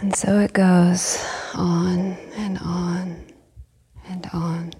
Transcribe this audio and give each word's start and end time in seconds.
And 0.00 0.14
so 0.14 0.38
it 0.38 0.52
goes 0.52 1.24
on 1.54 2.16
and 2.36 2.56
on 2.58 3.24
and 4.08 4.30
on. 4.32 4.72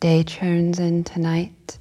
Day 0.00 0.24
turns 0.24 0.80
into 0.80 1.20
night. 1.20 1.78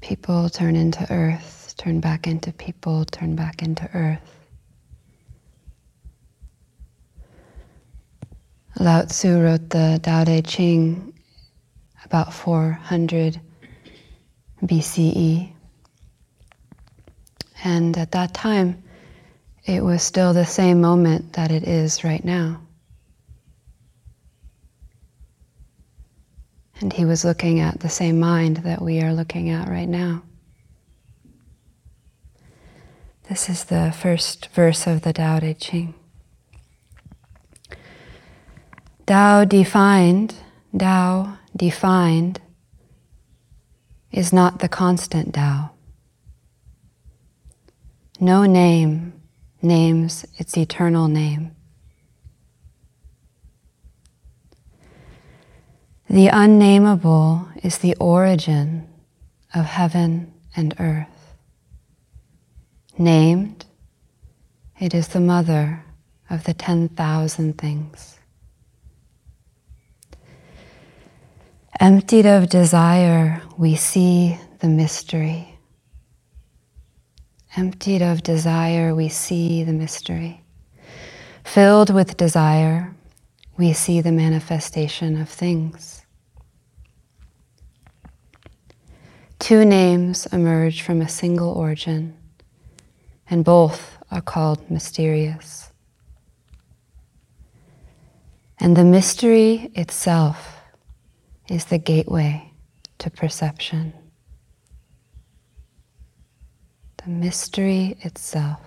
People 0.00 0.48
turn 0.48 0.74
into 0.74 1.06
earth, 1.12 1.74
turn 1.76 2.00
back 2.00 2.26
into 2.26 2.52
people, 2.52 3.04
turn 3.04 3.36
back 3.36 3.62
into 3.62 3.88
earth. 3.94 4.38
Lao 8.80 9.02
Tzu 9.02 9.40
wrote 9.40 9.70
the 9.70 10.00
Tao 10.02 10.24
Te 10.24 10.42
Ching 10.42 11.12
about 12.04 12.32
400 12.32 13.40
BCE. 14.62 15.52
And 17.64 17.96
at 17.98 18.12
that 18.12 18.34
time, 18.34 18.82
it 19.64 19.84
was 19.84 20.02
still 20.02 20.32
the 20.32 20.46
same 20.46 20.80
moment 20.80 21.34
that 21.34 21.50
it 21.50 21.64
is 21.64 22.04
right 22.04 22.24
now. 22.24 22.60
And 26.80 26.92
he 26.92 27.04
was 27.04 27.24
looking 27.24 27.60
at 27.60 27.80
the 27.80 27.88
same 27.88 28.20
mind 28.20 28.58
that 28.58 28.80
we 28.80 29.02
are 29.02 29.12
looking 29.12 29.50
at 29.50 29.68
right 29.68 29.88
now. 29.88 30.22
This 33.28 33.48
is 33.50 33.64
the 33.64 33.92
first 33.92 34.48
verse 34.54 34.86
of 34.86 35.02
the 35.02 35.12
Tao 35.12 35.40
Te 35.40 35.52
Ching. 35.54 35.94
Tao 39.06 39.44
defined, 39.44 40.34
Tao 40.76 41.36
defined, 41.54 42.40
is 44.10 44.32
not 44.32 44.58
the 44.58 44.68
constant 44.68 45.34
Tao. 45.34 45.70
No 48.20 48.44
name 48.44 49.12
names 49.62 50.26
its 50.36 50.56
eternal 50.56 51.08
name. 51.08 51.54
The 56.10 56.28
unnameable 56.28 57.48
is 57.62 57.78
the 57.78 57.94
origin 57.96 58.88
of 59.54 59.66
heaven 59.66 60.32
and 60.56 60.74
earth. 60.80 61.34
Named, 62.96 63.66
it 64.80 64.94
is 64.94 65.08
the 65.08 65.20
mother 65.20 65.84
of 66.30 66.44
the 66.44 66.54
10,000 66.54 67.58
things. 67.58 68.17
Emptied 71.80 72.26
of 72.26 72.48
desire, 72.48 73.40
we 73.56 73.76
see 73.76 74.36
the 74.58 74.66
mystery. 74.66 75.56
Emptied 77.56 78.02
of 78.02 78.24
desire, 78.24 78.96
we 78.96 79.08
see 79.08 79.62
the 79.62 79.72
mystery. 79.72 80.42
Filled 81.44 81.94
with 81.94 82.16
desire, 82.16 82.96
we 83.56 83.72
see 83.72 84.00
the 84.00 84.10
manifestation 84.10 85.20
of 85.20 85.28
things. 85.28 86.04
Two 89.38 89.64
names 89.64 90.26
emerge 90.32 90.82
from 90.82 91.00
a 91.00 91.08
single 91.08 91.52
origin, 91.52 92.16
and 93.30 93.44
both 93.44 93.98
are 94.10 94.20
called 94.20 94.68
mysterious. 94.68 95.70
And 98.58 98.76
the 98.76 98.82
mystery 98.82 99.70
itself 99.76 100.57
is 101.50 101.66
the 101.66 101.78
gateway 101.78 102.50
to 102.98 103.10
perception. 103.10 103.92
The 107.04 107.10
mystery 107.10 107.96
itself. 108.00 108.60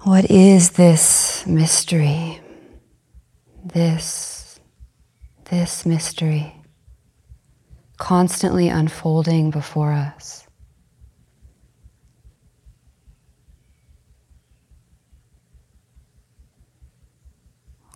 What 0.00 0.30
is 0.30 0.70
this 0.70 1.46
mystery? 1.46 2.40
This, 3.64 4.58
this 5.50 5.86
mystery, 5.86 6.52
constantly 7.98 8.68
unfolding 8.68 9.50
before 9.50 9.92
us. 9.92 10.44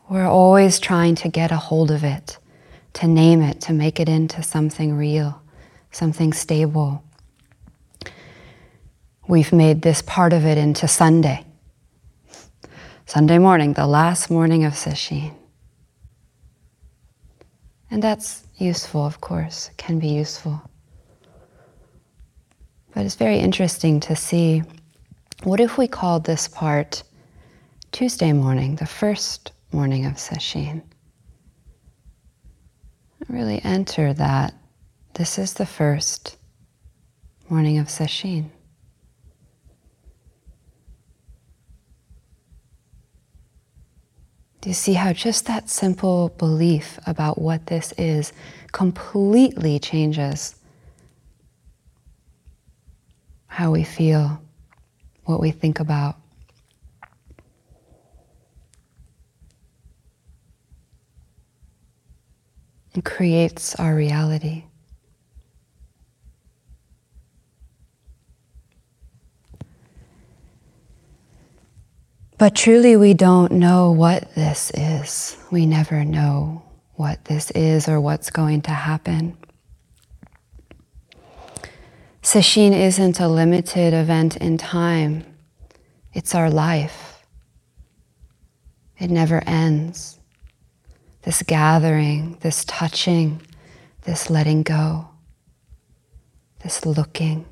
We're 0.09 0.28
always 0.28 0.78
trying 0.78 1.17
to 1.17 1.28
get 1.28 1.50
a 1.50 1.56
hold 1.56 1.91
of 1.91 2.05
it, 2.05 2.39
to 2.94 3.09
name 3.09 3.43
it, 3.43 3.61
to 3.62 3.72
make 3.72 3.99
it 3.99 4.09
into 4.09 4.43
something 4.43 4.97
real, 4.97 5.43
something 5.91 6.33
stable. 6.33 7.03
We've 9.27 9.53
made 9.53 9.83
this 9.83 10.03
part 10.03 10.33
of 10.33 10.47
it 10.47 10.59
into 10.59 10.87
Sunday. 10.87 11.45
Sunday 13.06 13.39
morning, 13.39 13.72
the 13.72 13.87
last 13.87 14.31
morning 14.31 14.65
of 14.65 14.75
Sesshin. 14.75 15.34
And 17.91 18.00
that's 18.00 18.45
useful, 18.56 19.05
of 19.05 19.21
course, 19.21 19.71
can 19.77 19.99
be 19.99 20.09
useful. 20.09 20.62
But 22.95 23.05
it's 23.05 23.16
very 23.16 23.39
interesting 23.39 23.99
to 24.00 24.15
see 24.15 24.62
what 25.43 25.59
if 25.59 25.77
we 25.77 25.89
called 25.89 26.25
this 26.25 26.47
part 26.47 27.03
Tuesday 27.91 28.33
morning, 28.33 28.77
the 28.77 28.87
first 28.87 29.53
morning 29.72 30.06
of 30.06 30.15
Sesshin. 30.15 30.82
Really 33.28 33.60
enter 33.65 34.12
that 34.15 34.54
this 35.15 35.38
is 35.38 35.54
the 35.54 35.66
first 35.66 36.37
morning 37.49 37.78
of 37.78 37.88
Sesshin. 37.88 38.50
Do 44.60 44.71
you 44.71 44.75
see 44.75 44.94
how 44.94 45.12
just 45.12 45.47
that 45.47 45.69
simple 45.71 46.31
belief 46.38 46.98
about 47.06 47.41
what 47.41 47.66
this 47.66 47.93
is 47.97 48.33
completely 48.72 49.78
changes 49.78 50.56
how 53.56 53.71
we 53.71 53.84
feel, 53.84 54.43
what 55.25 55.41
we 55.41 55.50
think 55.50 55.81
about? 55.81 56.16
And 62.97 63.05
creates 63.05 63.75
our 63.77 63.95
reality. 63.95 64.65
But 72.39 72.55
truly, 72.55 72.97
we 72.97 73.15
don't 73.15 73.53
know 73.53 73.93
what 73.93 74.34
this 74.34 74.71
is. 74.75 75.39
We 75.51 75.65
never 75.65 76.05
know 76.05 76.62
what 76.95 77.25
this 77.27 77.51
is 77.53 77.89
or 77.89 78.01
what's 78.01 78.31
going 78.31 78.62
to 78.62 78.73
happen. 78.73 79.37
Sesshin 82.23 82.73
isn't 82.73 83.21
a 83.21 83.28
limited 83.28 83.95
event 83.95 84.37
in 84.37 84.59
time, 84.59 85.25
it's 86.13 86.34
our 86.34 86.51
life. 86.51 87.25
It 88.99 89.11
never 89.11 89.43
ends 89.47 90.16
this 91.27 91.43
gathering, 91.43 92.39
this 92.41 92.65
touching, 92.67 93.43
this 94.05 94.31
letting 94.31 94.63
go, 94.63 95.09
this 96.63 96.87
looking, 96.87 97.45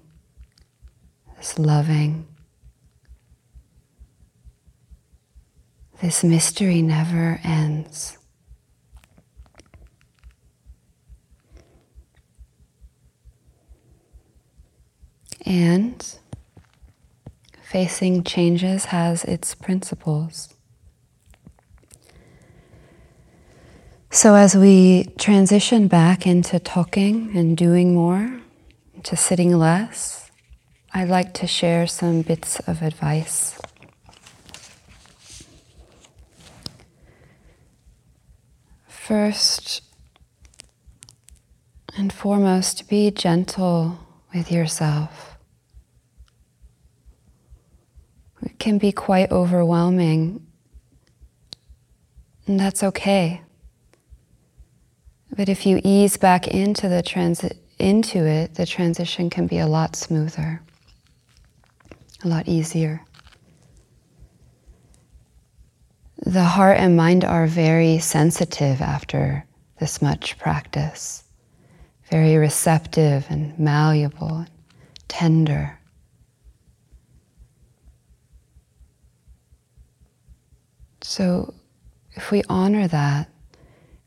this 1.36 1.58
loving. 1.58 2.24
This 6.00 6.22
mystery 6.22 6.82
never 6.82 7.40
ends. 7.42 8.16
And 15.44 16.16
facing 17.60 18.22
changes 18.22 18.86
has 18.86 19.24
its 19.24 19.56
principles. 19.56 20.53
So, 24.14 24.36
as 24.36 24.56
we 24.56 25.12
transition 25.18 25.88
back 25.88 26.24
into 26.24 26.60
talking 26.60 27.36
and 27.36 27.56
doing 27.56 27.94
more, 27.94 28.40
to 29.02 29.16
sitting 29.16 29.58
less, 29.58 30.30
I'd 30.92 31.08
like 31.08 31.34
to 31.34 31.48
share 31.48 31.88
some 31.88 32.22
bits 32.22 32.60
of 32.60 32.80
advice. 32.80 33.58
First 38.86 39.82
and 41.96 42.12
foremost, 42.12 42.88
be 42.88 43.10
gentle 43.10 43.98
with 44.32 44.52
yourself. 44.52 45.36
It 48.42 48.60
can 48.60 48.78
be 48.78 48.92
quite 48.92 49.32
overwhelming, 49.32 50.46
and 52.46 52.60
that's 52.60 52.84
okay 52.84 53.43
But 55.36 55.48
if 55.48 55.66
you 55.66 55.80
ease 55.82 56.16
back 56.16 56.46
into 56.46 56.88
the 56.88 57.02
transit 57.02 57.58
into 57.78 58.24
it, 58.24 58.54
the 58.54 58.66
transition 58.66 59.30
can 59.30 59.48
be 59.48 59.58
a 59.58 59.66
lot 59.66 59.96
smoother, 59.96 60.62
a 62.22 62.28
lot 62.28 62.46
easier. 62.46 63.02
The 66.24 66.44
heart 66.44 66.78
and 66.78 66.96
mind 66.96 67.24
are 67.24 67.48
very 67.48 67.98
sensitive 67.98 68.80
after 68.80 69.44
this 69.80 70.00
much 70.00 70.38
practice, 70.38 71.24
very 72.10 72.36
receptive 72.36 73.26
and 73.28 73.58
malleable, 73.58 74.36
and 74.36 74.50
tender. 75.08 75.78
So, 81.02 81.52
if 82.12 82.30
we 82.30 82.44
honor 82.48 82.86
that, 82.88 83.28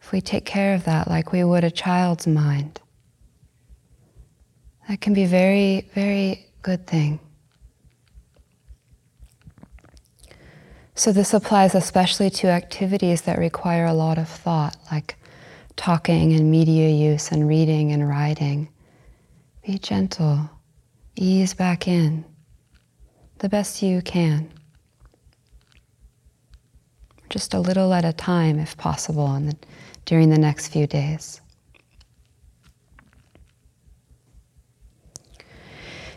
if 0.07 0.13
we 0.13 0.21
take 0.21 0.45
care 0.45 0.73
of 0.73 0.85
that 0.85 1.09
like 1.09 1.33
we 1.33 1.43
would 1.43 1.65
a 1.65 1.69
child's 1.69 2.25
mind, 2.25 2.79
that 4.87 5.01
can 5.01 5.13
be 5.13 5.23
a 5.23 5.27
very, 5.27 5.89
very 5.93 6.45
good 6.61 6.87
thing. 6.87 7.19
So, 10.95 11.11
this 11.11 11.33
applies 11.33 11.75
especially 11.75 12.29
to 12.29 12.47
activities 12.47 13.23
that 13.23 13.37
require 13.37 13.85
a 13.85 13.93
lot 13.93 14.17
of 14.17 14.29
thought, 14.29 14.77
like 14.93 15.17
talking 15.75 16.31
and 16.31 16.49
media 16.49 16.87
use 16.87 17.29
and 17.29 17.45
reading 17.45 17.91
and 17.91 18.07
writing. 18.07 18.69
Be 19.65 19.77
gentle, 19.77 20.49
ease 21.17 21.53
back 21.53 21.85
in 21.85 22.23
the 23.39 23.49
best 23.49 23.81
you 23.83 24.01
can. 24.01 24.49
Just 27.29 27.53
a 27.53 27.59
little 27.59 27.93
at 27.93 28.05
a 28.05 28.13
time, 28.13 28.57
if 28.57 28.77
possible, 28.77 29.33
and 29.33 29.53
during 30.07 30.29
the 30.29 30.39
next 30.39 30.69
few 30.69 30.87
days. 30.87 31.41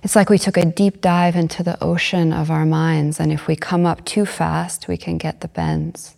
It's 0.02 0.16
like 0.16 0.30
we 0.30 0.38
took 0.38 0.56
a 0.56 0.64
deep 0.64 1.02
dive 1.02 1.36
into 1.36 1.62
the 1.62 1.76
ocean 1.84 2.32
of 2.32 2.50
our 2.50 2.64
minds, 2.64 3.20
and 3.20 3.30
if 3.30 3.46
we 3.46 3.56
come 3.56 3.84
up 3.84 4.02
too 4.06 4.24
fast, 4.24 4.88
we 4.88 4.96
can 4.96 5.18
get 5.18 5.42
the 5.42 5.48
bends. 5.48 6.16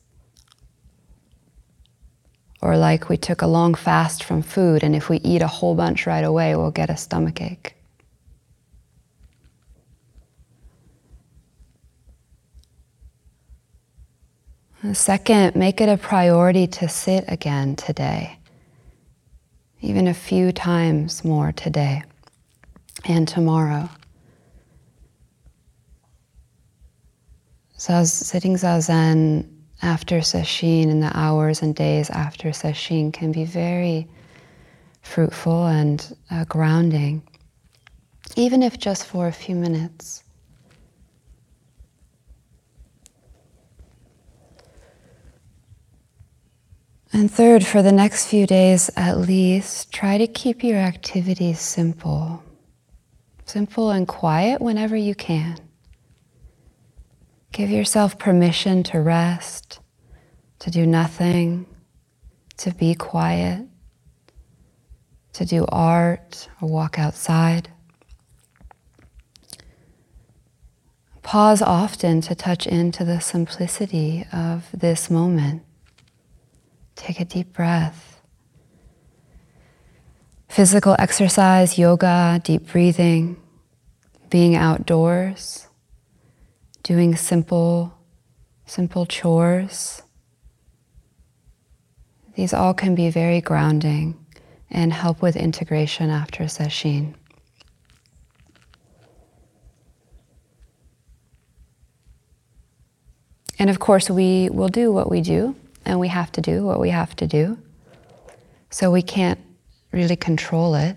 Or 2.60 2.76
like 2.76 3.08
we 3.08 3.16
took 3.16 3.42
a 3.42 3.48
long 3.48 3.74
fast 3.74 4.22
from 4.22 4.42
food, 4.42 4.84
and 4.84 4.94
if 4.94 5.08
we 5.08 5.16
eat 5.24 5.42
a 5.42 5.48
whole 5.48 5.74
bunch 5.74 6.06
right 6.06 6.22
away, 6.22 6.54
we'll 6.54 6.70
get 6.70 6.90
a 6.90 6.96
stomach 6.96 7.40
ache. 7.40 7.74
Second, 14.92 15.54
make 15.54 15.80
it 15.80 15.88
a 15.88 15.96
priority 15.96 16.66
to 16.66 16.88
sit 16.88 17.24
again 17.28 17.76
today, 17.76 18.36
even 19.80 20.08
a 20.08 20.14
few 20.14 20.50
times 20.50 21.24
more 21.24 21.52
today 21.52 22.02
and 23.04 23.28
tomorrow. 23.28 23.88
So 27.76 28.02
sitting 28.04 28.54
zazen 28.54 29.48
after 29.82 30.18
sesshin 30.18 30.90
and 30.90 31.02
the 31.02 31.16
hours 31.16 31.62
and 31.62 31.74
days 31.74 32.10
after 32.10 32.50
sesshin 32.50 33.12
can 33.12 33.32
be 33.32 33.44
very 33.44 34.08
fruitful 35.02 35.66
and 35.66 36.16
uh, 36.30 36.44
grounding, 36.44 37.22
even 38.36 38.62
if 38.62 38.78
just 38.78 39.06
for 39.06 39.26
a 39.26 39.32
few 39.32 39.54
minutes. 39.54 40.22
And 47.14 47.30
third, 47.30 47.66
for 47.66 47.82
the 47.82 47.92
next 47.92 48.26
few 48.26 48.46
days 48.46 48.90
at 48.96 49.18
least, 49.18 49.92
try 49.92 50.16
to 50.16 50.26
keep 50.26 50.64
your 50.64 50.78
activities 50.78 51.60
simple. 51.60 52.42
Simple 53.44 53.90
and 53.90 54.08
quiet 54.08 54.62
whenever 54.62 54.96
you 54.96 55.14
can. 55.14 55.58
Give 57.52 57.68
yourself 57.68 58.18
permission 58.18 58.82
to 58.84 59.00
rest, 59.00 59.80
to 60.60 60.70
do 60.70 60.86
nothing, 60.86 61.66
to 62.56 62.72
be 62.72 62.94
quiet, 62.94 63.66
to 65.34 65.44
do 65.44 65.66
art 65.68 66.48
or 66.62 66.68
walk 66.68 66.98
outside. 66.98 67.68
Pause 71.22 71.60
often 71.60 72.22
to 72.22 72.34
touch 72.34 72.66
into 72.66 73.04
the 73.04 73.20
simplicity 73.20 74.26
of 74.32 74.68
this 74.72 75.10
moment. 75.10 75.62
Take 76.96 77.20
a 77.20 77.24
deep 77.24 77.52
breath. 77.52 78.20
Physical 80.48 80.94
exercise, 80.98 81.78
yoga, 81.78 82.40
deep 82.44 82.70
breathing, 82.70 83.40
being 84.28 84.54
outdoors, 84.54 85.66
doing 86.82 87.16
simple, 87.16 87.94
simple 88.66 89.06
chores. 89.06 90.02
These 92.34 92.52
all 92.52 92.74
can 92.74 92.94
be 92.94 93.10
very 93.10 93.40
grounding 93.40 94.18
and 94.70 94.92
help 94.92 95.22
with 95.22 95.36
integration 95.36 96.10
after 96.10 96.44
sesshin. 96.44 97.14
And 103.58 103.70
of 103.70 103.78
course, 103.78 104.10
we 104.10 104.50
will 104.50 104.68
do 104.68 104.90
what 104.92 105.10
we 105.10 105.20
do 105.20 105.54
and 105.84 105.98
we 105.98 106.08
have 106.08 106.32
to 106.32 106.40
do 106.40 106.64
what 106.64 106.80
we 106.80 106.90
have 106.90 107.14
to 107.16 107.26
do. 107.26 107.58
So 108.70 108.90
we 108.90 109.02
can't 109.02 109.38
really 109.92 110.16
control 110.16 110.74
it. 110.74 110.96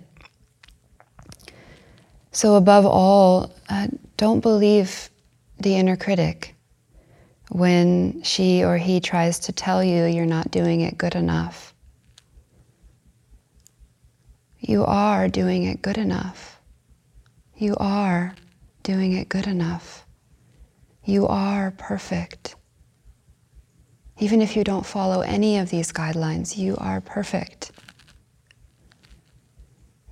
So, 2.32 2.56
above 2.56 2.86
all, 2.86 3.54
uh, 3.70 3.88
don't 4.18 4.42
believe 4.42 5.10
the 5.60 5.76
inner 5.76 5.96
critic 5.96 6.56
when 7.50 8.22
she 8.24 8.64
or 8.64 8.78
he 8.78 9.00
tries 9.00 9.40
to 9.40 9.52
tell 9.54 9.84
you 9.84 10.06
you're 10.06 10.26
not 10.26 10.52
doing 10.52 10.82
it 10.82 10.98
good 10.98 11.16
enough. 11.16 11.74
You 14.60 14.84
are 14.84 15.28
doing 15.28 15.64
it 15.64 15.82
good 15.82 15.98
enough. 15.98 16.60
You 17.56 17.76
are 17.78 18.36
doing 18.84 19.14
it 19.14 19.30
good 19.30 19.48
enough. 19.48 20.06
You 21.04 21.28
are 21.28 21.72
perfect. 21.72 22.56
Even 24.20 24.42
if 24.42 24.56
you 24.56 24.64
don't 24.64 24.86
follow 24.86 25.22
any 25.22 25.58
of 25.58 25.70
these 25.70 25.92
guidelines, 25.92 26.58
you 26.58 26.78
are 26.78 27.02
perfect, 27.02 27.72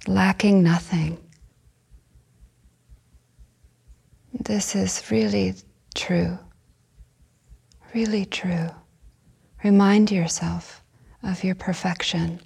lacking 0.08 0.62
nothing. 0.62 1.18
This 4.34 4.76
is 4.76 5.10
really 5.10 5.56
true, 5.96 6.38
really 7.94 8.26
true. 8.26 8.70
Remind 9.64 10.12
yourself 10.12 10.84
of 11.22 11.44
your 11.46 11.56
perfection. 11.56 12.42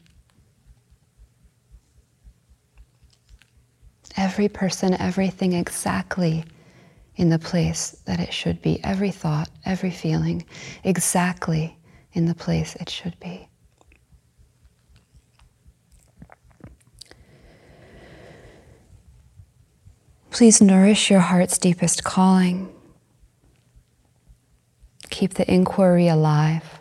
Every 4.15 4.47
person, 4.47 4.93
everything 4.93 5.53
exactly 5.53 6.45
in 7.17 7.29
the 7.29 7.39
place 7.39 7.91
that 8.05 8.19
it 8.19 8.31
should 8.31 8.61
be. 8.61 8.79
Every 8.83 9.11
thought, 9.11 9.49
every 9.65 9.91
feeling, 9.91 10.45
exactly 10.83 11.77
in 12.13 12.25
the 12.25 12.35
place 12.35 12.75
it 12.75 12.89
should 12.89 13.19
be. 13.19 13.49
Please 20.29 20.61
nourish 20.61 21.09
your 21.09 21.19
heart's 21.19 21.57
deepest 21.57 22.03
calling. 22.03 22.71
Keep 25.09 25.33
the 25.33 25.51
inquiry 25.51 26.07
alive. 26.07 26.79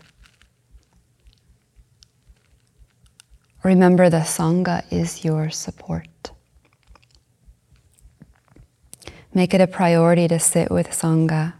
Remember, 3.63 4.11
the 4.11 4.19
Sangha 4.19 4.85
is 4.93 5.25
your 5.25 5.49
support. 5.49 6.31
Make 9.37 9.53
it 9.53 9.61
a 9.61 9.67
priority 9.67 10.29
to 10.29 10.39
sit 10.39 10.71
with 10.71 10.89
Sangha. 10.93 11.53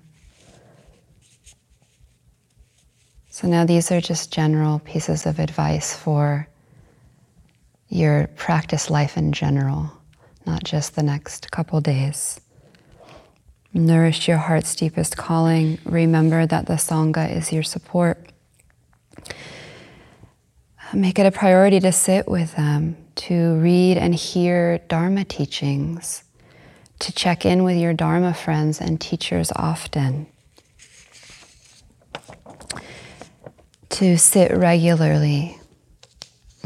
So 3.29 3.47
now 3.47 3.67
these 3.67 3.93
are 3.93 4.01
just 4.01 4.33
general 4.33 4.79
pieces 4.79 5.27
of 5.27 5.39
advice 5.39 5.95
for 5.95 6.49
your 7.91 8.29
practice 8.29 8.89
life 8.89 9.19
in 9.19 9.35
general, 9.35 9.93
not 10.47 10.65
just 10.65 10.97
the 10.97 11.03
next 11.03 11.51
couple 11.51 11.83
days. 11.83 12.41
Nourish 13.75 14.27
your 14.27 14.39
heart's 14.39 14.75
deepest 14.75 15.19
calling. 15.19 15.79
Remember 15.85 16.47
that 16.47 16.65
the 16.65 16.77
Sangha 16.77 17.31
is 17.31 17.53
your 17.53 17.63
support. 17.63 18.33
Make 20.95 21.19
it 21.19 21.27
a 21.27 21.31
priority 21.31 21.81
to 21.81 21.93
sit 21.93 22.27
with 22.27 22.57
them, 22.57 22.97
to 23.17 23.57
read 23.57 23.99
and 23.99 24.15
hear 24.15 24.79
Dharma 24.89 25.27
teachings 25.27 26.23
to 26.99 27.13
check 27.13 27.45
in 27.45 27.63
with 27.65 27.77
your 27.77 27.93
Dharma 27.93 28.33
friends 28.35 28.81
and 28.81 29.01
teachers 29.01 29.53
often, 29.55 30.27
to 33.91 34.19
sit 34.19 34.51
regularly, 34.57 35.59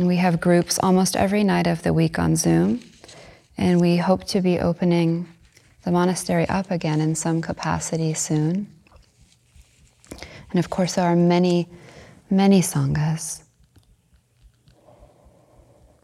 And 0.00 0.08
we 0.08 0.16
have 0.16 0.40
groups 0.40 0.78
almost 0.82 1.14
every 1.14 1.44
night 1.44 1.66
of 1.66 1.82
the 1.82 1.92
week 1.92 2.18
on 2.18 2.34
Zoom. 2.34 2.80
And 3.58 3.78
we 3.78 3.98
hope 3.98 4.24
to 4.28 4.40
be 4.40 4.58
opening 4.58 5.28
the 5.84 5.90
monastery 5.90 6.48
up 6.48 6.70
again 6.70 7.02
in 7.02 7.14
some 7.14 7.42
capacity 7.42 8.14
soon. 8.14 8.66
And 10.50 10.58
of 10.58 10.70
course, 10.70 10.94
there 10.94 11.04
are 11.04 11.14
many, 11.14 11.68
many 12.30 12.62
sanghas. 12.62 13.42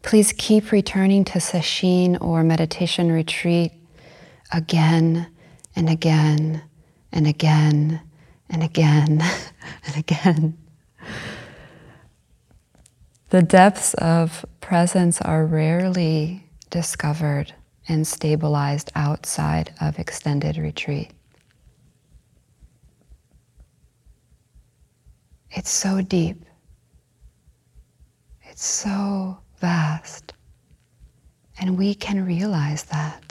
Please 0.03 0.31
keep 0.31 0.71
returning 0.71 1.25
to 1.25 1.39
sesshin 1.39 2.21
or 2.21 2.43
meditation 2.43 3.11
retreat 3.11 3.71
again 4.51 5.27
and 5.75 5.89
again 5.89 6.61
and 7.11 7.27
again 7.27 8.01
and 8.49 8.63
again 8.63 9.21
and 9.85 9.97
again. 9.97 10.57
The 13.29 13.41
depths 13.41 13.93
of 13.95 14.45
presence 14.61 15.21
are 15.21 15.45
rarely 15.45 16.43
discovered 16.69 17.53
and 17.87 18.07
stabilized 18.07 18.91
outside 18.95 19.73
of 19.81 19.99
extended 19.99 20.57
retreat. 20.57 21.11
It's 25.51 25.69
so 25.69 26.01
deep. 26.01 26.45
It's 28.43 28.65
so 28.65 29.39
vast. 29.59 30.33
And 31.59 31.77
we 31.77 31.95
can 31.95 32.25
realize 32.25 32.83
that. 32.85 33.26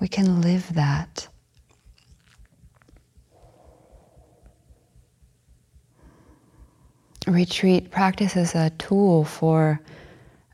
We 0.00 0.08
can 0.08 0.40
live 0.40 0.74
that. 0.74 1.28
Retreat 7.26 7.90
practice 7.90 8.34
is 8.34 8.54
a 8.54 8.70
tool 8.70 9.24
for 9.24 9.78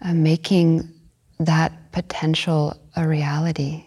uh, 0.02 0.12
making 0.12 0.92
that 1.38 1.92
potential 1.92 2.76
a 2.96 3.06
reality. 3.06 3.84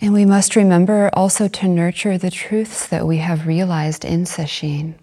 And 0.00 0.14
we 0.14 0.24
must 0.24 0.56
remember 0.56 1.10
also 1.12 1.46
to 1.48 1.68
nurture 1.68 2.16
the 2.16 2.30
truths 2.30 2.88
that 2.88 3.06
we 3.06 3.18
have 3.18 3.46
realized 3.46 4.04
in 4.04 4.24
Sesshin, 4.24 4.94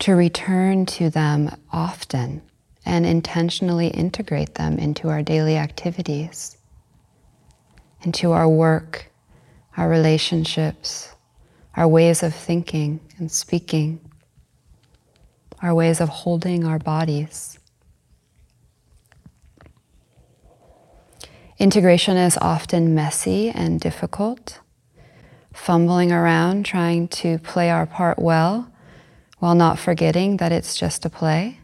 to 0.00 0.14
return 0.14 0.86
to 0.86 1.10
them 1.10 1.54
often 1.72 2.42
and 2.88 3.04
intentionally 3.04 3.88
integrate 3.88 4.54
them 4.54 4.78
into 4.78 5.10
our 5.10 5.22
daily 5.22 5.58
activities, 5.58 6.56
into 8.02 8.32
our 8.32 8.48
work, 8.48 9.12
our 9.76 9.90
relationships, 9.90 11.14
our 11.76 11.86
ways 11.86 12.22
of 12.22 12.34
thinking 12.34 12.98
and 13.18 13.30
speaking, 13.30 14.00
our 15.62 15.74
ways 15.74 16.00
of 16.00 16.08
holding 16.08 16.64
our 16.64 16.78
bodies. 16.78 17.58
Integration 21.58 22.16
is 22.16 22.38
often 22.40 22.94
messy 22.94 23.50
and 23.50 23.78
difficult, 23.80 24.60
fumbling 25.52 26.10
around 26.10 26.64
trying 26.64 27.06
to 27.08 27.38
play 27.40 27.68
our 27.68 27.84
part 27.84 28.18
well 28.18 28.72
while 29.40 29.54
not 29.54 29.78
forgetting 29.78 30.38
that 30.38 30.52
it's 30.52 30.74
just 30.74 31.04
a 31.04 31.10
play. 31.10 31.58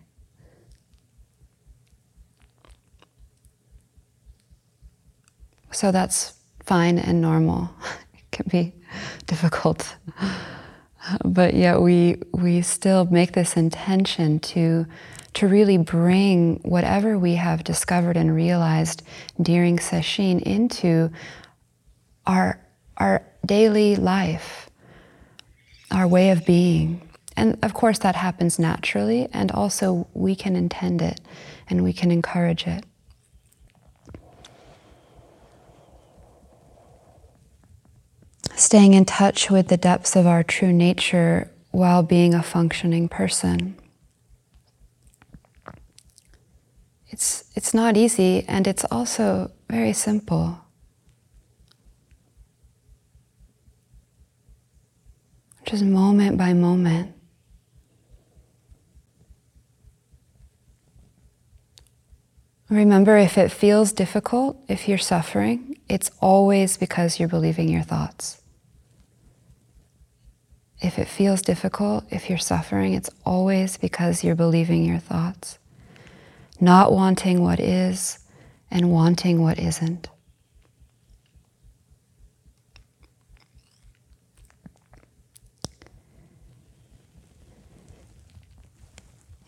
So 5.75 5.93
that's 5.93 6.35
fine 6.65 6.99
and 6.99 7.21
normal. 7.21 7.71
It 8.15 8.31
can 8.31 8.47
be 8.51 8.73
difficult. 9.27 9.97
But 11.25 11.55
yet 11.55 11.81
we 11.81 12.17
we 12.33 12.63
still 12.63 13.05
make 13.05 13.33
this 13.33 13.57
intention 13.57 14.41
to 14.41 14.87
to 15.35 15.49
really 15.49 15.77
bring 15.77 16.61
whatever 16.63 17.19
we 17.19 17.35
have 17.35 17.65
discovered 17.65 18.17
and 18.17 18.35
realized 18.35 19.03
during 19.43 19.79
sesshin 19.79 20.41
into 20.43 21.11
our, 22.27 22.61
our 22.97 23.27
daily 23.45 23.97
life, 23.97 24.71
our 25.91 26.07
way 26.07 26.31
of 26.31 26.47
being. 26.47 27.09
And 27.37 27.59
of 27.65 27.75
course, 27.75 27.99
that 27.99 28.15
happens 28.15 28.61
naturally, 28.61 29.29
and 29.33 29.51
also 29.51 30.07
we 30.15 30.37
can 30.37 30.55
intend 30.55 31.03
it 31.03 31.21
and 31.69 31.83
we 31.83 31.93
can 31.93 32.13
encourage 32.13 32.67
it. 32.67 32.85
Staying 38.57 38.95
in 38.95 39.05
touch 39.05 39.51
with 39.51 39.67
the 39.67 39.77
depths 39.77 40.15
of 40.15 40.27
our 40.27 40.45
true 40.45 40.73
nature 40.73 41.51
while 41.73 42.05
being 42.05 42.35
a 42.35 42.43
functioning 42.43 43.09
person. 43.09 43.77
It's, 47.09 47.45
it's 47.57 47.75
not 47.75 47.97
easy 47.97 48.45
and 48.47 48.67
it's 48.69 48.85
also 48.93 49.51
very 49.69 49.93
simple. 49.93 50.61
Just 55.65 55.83
moment 55.83 56.39
by 56.39 56.53
moment. 56.53 57.13
Remember, 62.71 63.17
if 63.17 63.37
it 63.37 63.51
feels 63.51 63.93
difficult, 63.93 64.57
if 64.69 64.89
you're 64.89 64.99
suffering, 64.99 65.77
it's 65.89 66.11
always 66.21 66.77
because 66.77 67.19
you're 67.19 67.29
believing 67.29 67.69
your 67.69 67.83
thoughts. 67.83 68.41
If 70.85 70.99
it 70.99 71.09
feels 71.09 71.41
difficult, 71.41 72.05
if 72.11 72.29
you're 72.29 72.37
suffering, 72.37 72.93
it's 72.93 73.09
always 73.25 73.79
because 73.79 74.23
you're 74.23 74.35
believing 74.35 74.85
your 74.85 74.99
thoughts 74.99 75.59
not 76.61 76.93
wanting 76.93 77.41
what 77.41 77.59
is 77.59 78.19
and 78.71 78.93
wanting 78.93 79.41
what 79.43 79.59
isn't. 79.59 80.11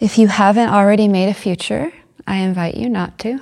If 0.01 0.17
you 0.17 0.29
haven't 0.29 0.71
already 0.71 1.07
made 1.07 1.29
a 1.29 1.35
future, 1.35 1.93
I 2.27 2.37
invite 2.37 2.77
you 2.77 2.89
not 2.89 3.19
to. 3.19 3.41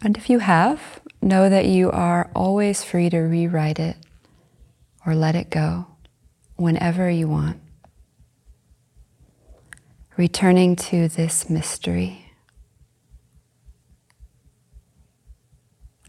And 0.00 0.16
if 0.16 0.30
you 0.30 0.38
have, 0.38 1.00
know 1.20 1.50
that 1.50 1.66
you 1.66 1.90
are 1.90 2.30
always 2.34 2.82
free 2.82 3.10
to 3.10 3.18
rewrite 3.18 3.78
it 3.78 3.96
or 5.08 5.14
let 5.14 5.34
it 5.34 5.48
go 5.48 5.86
whenever 6.56 7.08
you 7.08 7.26
want 7.26 7.58
returning 10.18 10.76
to 10.76 11.08
this 11.08 11.48
mystery. 11.48 12.26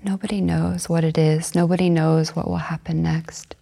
Nobody 0.04 0.42
knows 0.42 0.90
what 0.90 1.06
it 1.06 1.18
is, 1.18 1.56
nobody 1.56 1.90
knows 1.90 2.36
what 2.36 2.48
will 2.48 2.58
happen 2.58 3.02
next. 3.02 3.56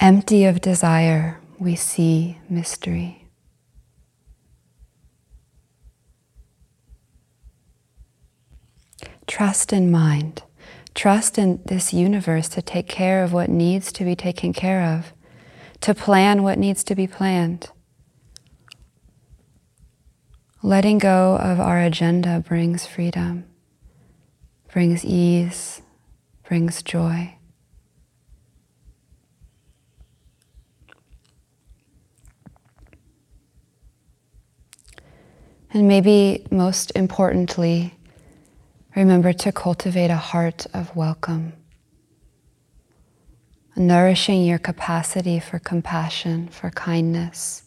Empty 0.00 0.44
of 0.44 0.60
desire, 0.60 1.38
we 1.60 1.76
see 1.76 2.38
mystery. 2.48 3.26
Trust 9.26 9.72
in 9.72 9.90
mind. 9.90 10.42
Trust 10.98 11.38
in 11.38 11.60
this 11.64 11.92
universe 11.92 12.48
to 12.48 12.60
take 12.60 12.88
care 12.88 13.22
of 13.22 13.32
what 13.32 13.48
needs 13.48 13.92
to 13.92 14.04
be 14.04 14.16
taken 14.16 14.52
care 14.52 14.82
of 14.82 15.12
to 15.80 15.94
plan 15.94 16.42
what 16.42 16.58
needs 16.58 16.82
to 16.82 16.96
be 16.96 17.06
planned. 17.06 17.70
Letting 20.60 20.98
go 20.98 21.36
of 21.36 21.60
our 21.60 21.80
agenda 21.80 22.40
brings 22.40 22.84
freedom, 22.84 23.44
brings 24.72 25.04
ease, 25.04 25.82
brings 26.48 26.82
joy. 26.82 27.36
And 35.72 35.86
maybe 35.86 36.44
most 36.50 36.90
importantly, 36.96 37.97
remember 38.98 39.32
to 39.32 39.52
cultivate 39.52 40.10
a 40.10 40.16
heart 40.16 40.66
of 40.74 40.96
welcome 40.96 41.52
nourishing 43.76 44.44
your 44.44 44.58
capacity 44.58 45.38
for 45.38 45.60
compassion, 45.60 46.48
for 46.48 46.68
kindness, 46.70 47.62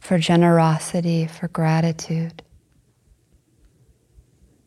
for 0.00 0.16
generosity, 0.16 1.26
for 1.26 1.48
gratitude. 1.48 2.42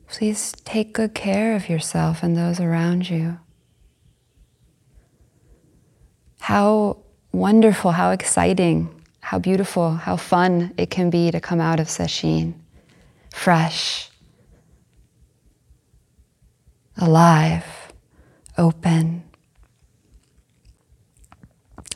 Please 0.08 0.51
take 0.65 0.94
good 0.94 1.15
care 1.15 1.56
of 1.56 1.67
yourself 1.67 2.22
and 2.22 2.38
those 2.38 2.60
around 2.60 3.10
you. 3.10 3.39
How 6.41 6.98
wonderful, 7.32 7.89
how 7.89 8.12
exciting, 8.12 9.03
how 9.20 9.39
beautiful, 9.39 9.94
how 9.96 10.15
fun 10.15 10.75
it 10.77 10.91
can 10.91 11.10
be 11.10 11.32
to 11.32 11.39
come 11.39 11.60
out 11.60 11.79
of 11.79 11.88
Sesshin, 11.88 12.53
fresh, 13.34 14.12
alive, 16.98 17.92
open. 18.58 19.24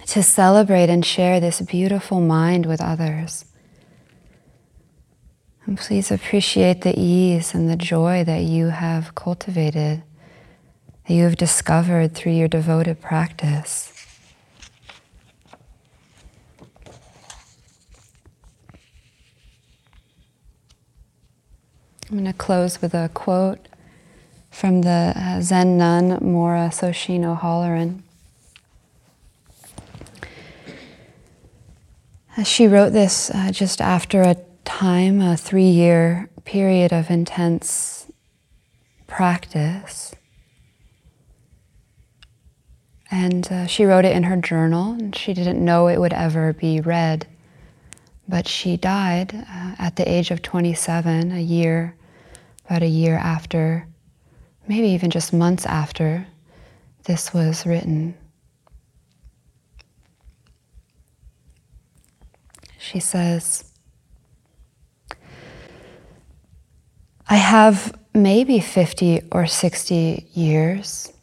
To 0.08 0.22
celebrate 0.22 0.90
and 0.90 1.06
share 1.06 1.40
this 1.40 1.62
beautiful 1.62 2.20
mind 2.20 2.66
with 2.66 2.82
others. 2.82 3.46
And 5.66 5.78
please 5.78 6.12
appreciate 6.12 6.82
the 6.82 6.94
ease 7.00 7.54
and 7.54 7.70
the 7.70 7.78
joy 7.78 8.24
that 8.26 8.44
you 8.44 8.68
have 8.68 9.16
cultivated, 9.16 10.04
that 11.08 11.14
you 11.14 11.24
have 11.24 11.38
discovered 11.38 12.14
through 12.14 12.34
your 12.34 12.48
devoted 12.48 13.00
practice. 13.00 13.88
I'm 22.10 22.18
going 22.18 22.26
to 22.26 22.34
close 22.34 22.82
with 22.82 22.94
a 22.94 23.10
quote 23.14 23.70
from 24.52 24.82
the 24.82 25.14
uh, 25.16 25.42
Zen 25.42 25.78
nun 25.78 26.20
Maura 26.22 26.70
Soshin 26.70 27.24
O'Halloran. 27.24 28.04
She 32.44 32.68
wrote 32.68 32.92
this 32.92 33.30
uh, 33.30 33.52
just 33.52 33.82
after 33.82 34.22
a 34.22 34.36
time, 34.64 35.22
a 35.22 35.36
three 35.36 35.70
year 35.70 36.30
period 36.46 36.94
of 36.94 37.10
intense 37.10 38.12
practice. 39.08 40.14
And 43.10 43.52
uh, 43.52 43.68
she 43.68 43.84
wrote 43.84 44.06
it 44.06 44.16
in 44.16 44.24
her 44.24 44.38
journal, 44.38 44.94
and 44.94 45.16
she 45.16 45.34
didn't 45.34 45.64
know 45.64 45.88
it 45.88 46.00
would 46.00 46.14
ever 46.14 46.54
be 46.54 46.80
read. 46.80 47.28
But 48.28 48.48
she 48.48 48.78
died 48.78 49.34
uh, 49.36 49.76
at 49.78 49.98
the 49.98 50.10
age 50.10 50.32
of 50.32 50.42
27, 50.42 51.32
a 51.34 51.42
year 51.42 51.96
about 52.66 52.84
a 52.84 52.88
year 52.88 53.18
after, 53.18 53.86
maybe 54.68 54.88
even 54.88 55.10
just 55.10 55.34
months 55.34 55.66
after 55.66 56.28
this 57.04 57.34
was 57.34 57.66
written. 57.66 58.16
She 62.78 63.00
says, 63.00 63.72
I 67.28 67.36
have 67.36 67.98
maybe 68.14 68.60
50 68.60 69.30
or 69.32 69.48
60 69.48 70.28
years. 70.34 71.14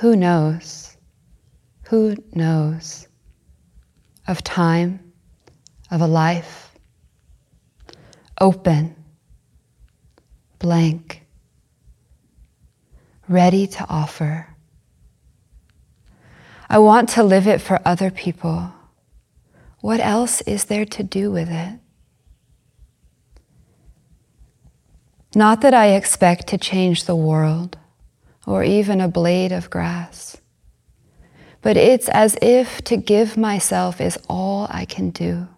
Who 0.00 0.14
knows? 0.14 0.96
Who 1.88 2.16
knows? 2.32 3.08
Of 4.28 4.44
time, 4.44 5.12
of 5.90 6.00
a 6.00 6.06
life, 6.06 6.72
open 8.40 8.94
blank, 10.58 11.25
ready 13.28 13.66
to 13.66 13.86
offer. 13.88 14.48
I 16.68 16.78
want 16.78 17.08
to 17.10 17.22
live 17.22 17.46
it 17.46 17.60
for 17.60 17.80
other 17.84 18.10
people. 18.10 18.72
What 19.80 20.00
else 20.00 20.40
is 20.42 20.64
there 20.64 20.84
to 20.84 21.02
do 21.02 21.30
with 21.30 21.48
it? 21.48 21.78
Not 25.34 25.60
that 25.60 25.74
I 25.74 25.88
expect 25.88 26.48
to 26.48 26.58
change 26.58 27.04
the 27.04 27.14
world 27.14 27.78
or 28.46 28.64
even 28.64 29.00
a 29.00 29.08
blade 29.08 29.52
of 29.52 29.70
grass, 29.70 30.38
but 31.62 31.76
it's 31.76 32.08
as 32.08 32.38
if 32.40 32.82
to 32.84 32.96
give 32.96 33.36
myself 33.36 34.00
is 34.00 34.18
all 34.28 34.66
I 34.70 34.84
can 34.84 35.10
do, 35.10 35.48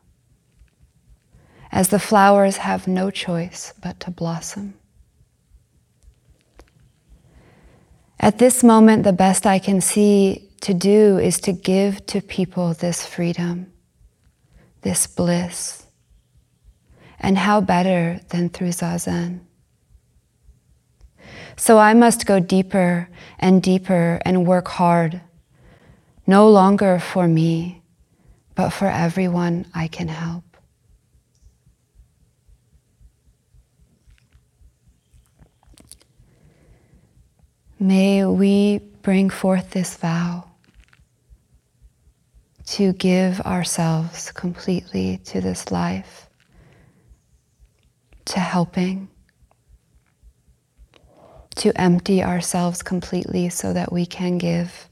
as 1.70 1.88
the 1.88 1.98
flowers 1.98 2.56
have 2.56 2.88
no 2.88 3.10
choice 3.10 3.72
but 3.80 4.00
to 4.00 4.10
blossom. 4.10 4.74
At 8.20 8.38
this 8.38 8.64
moment, 8.64 9.04
the 9.04 9.12
best 9.12 9.46
I 9.46 9.58
can 9.58 9.80
see 9.80 10.50
to 10.62 10.74
do 10.74 11.18
is 11.18 11.38
to 11.40 11.52
give 11.52 12.04
to 12.06 12.20
people 12.20 12.74
this 12.74 13.06
freedom, 13.06 13.72
this 14.82 15.06
bliss. 15.06 15.86
And 17.20 17.38
how 17.38 17.60
better 17.60 18.20
than 18.30 18.48
through 18.48 18.70
Zazen? 18.70 19.40
So 21.56 21.78
I 21.78 21.94
must 21.94 22.26
go 22.26 22.40
deeper 22.40 23.08
and 23.38 23.62
deeper 23.62 24.20
and 24.24 24.46
work 24.46 24.68
hard, 24.68 25.20
no 26.26 26.48
longer 26.48 26.98
for 26.98 27.26
me, 27.26 27.82
but 28.54 28.70
for 28.70 28.86
everyone 28.86 29.66
I 29.74 29.88
can 29.88 30.08
help. 30.08 30.47
May 37.80 38.24
we 38.24 38.78
bring 39.02 39.30
forth 39.30 39.70
this 39.70 39.96
vow 39.96 40.48
to 42.66 42.92
give 42.92 43.40
ourselves 43.42 44.32
completely 44.32 45.18
to 45.26 45.40
this 45.40 45.70
life, 45.70 46.28
to 48.24 48.40
helping, 48.40 49.08
to 51.54 51.72
empty 51.80 52.20
ourselves 52.20 52.82
completely 52.82 53.48
so 53.48 53.72
that 53.72 53.92
we 53.92 54.06
can 54.06 54.38
give, 54.38 54.88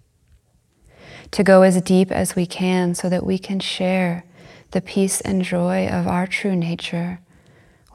to 1.33 1.43
go 1.43 1.63
as 1.63 1.81
deep 1.83 2.13
as 2.13 2.37
we 2.37 2.47
can 2.47 2.95
so 2.95 3.09
that 3.09 3.27
we 3.27 3.37
can 3.37 3.59
share 3.59 4.25
the 4.71 4.81
peace 4.81 5.21
and 5.21 5.43
joy 5.43 5.89
of 5.89 6.07
our 6.07 6.29
true 6.29 6.55
nature 6.55 7.19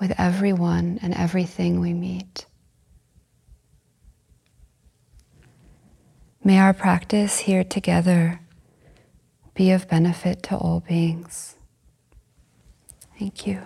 with 0.02 0.14
everyone 0.18 1.00
and 1.02 1.14
everything 1.14 1.80
we 1.80 1.94
meet. 1.94 2.46
May 6.44 6.58
our 6.58 6.74
practice 6.74 7.40
here 7.40 7.64
together 7.64 8.40
be 9.54 9.70
of 9.70 9.88
benefit 9.88 10.42
to 10.44 10.56
all 10.56 10.80
beings. 10.80 11.56
Thank 13.20 13.46
you. 13.46 13.62